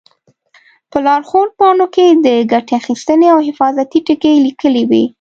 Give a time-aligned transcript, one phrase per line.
[0.91, 5.03] په لارښود پاڼو کې د ګټې اخیستنې او حفاظتي ټکي لیکلي وي.